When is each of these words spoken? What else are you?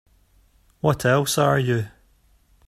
What 0.79 1.05
else 1.05 1.37
are 1.37 1.59
you? 1.59 1.89